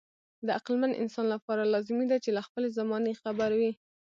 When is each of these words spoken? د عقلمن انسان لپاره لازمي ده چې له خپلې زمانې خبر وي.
د 0.45 0.47
عقلمن 0.57 0.91
انسان 1.01 1.25
لپاره 1.33 1.71
لازمي 1.73 2.05
ده 2.11 2.17
چې 2.23 2.29
له 2.37 2.41
خپلې 2.47 2.67
زمانې 2.77 3.13
خبر 3.21 3.49
وي. 3.59 3.71